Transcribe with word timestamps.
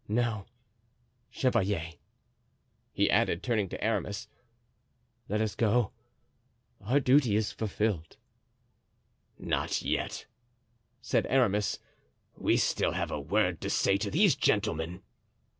Now, 0.07 0.47
chevalier," 1.29 1.91
he 2.91 3.07
added, 3.07 3.43
turning 3.43 3.69
to 3.69 3.83
Aramis, 3.83 4.27
"let 5.29 5.41
us 5.41 5.53
go. 5.53 5.91
Our 6.83 6.99
duty 6.99 7.35
is 7.35 7.51
fulfilled." 7.51 8.17
"Not 9.37 9.83
yet." 9.83 10.25
said 11.03 11.27
Aramis; 11.29 11.77
"we 12.35 12.53
have 12.53 12.61
still 12.61 12.93
a 12.95 13.19
word 13.19 13.61
to 13.61 13.69
say 13.69 13.95
to 13.97 14.09
these 14.09 14.33
gentlemen." 14.35 15.03